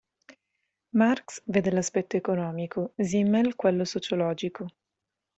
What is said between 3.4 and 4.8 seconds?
quello sociologico.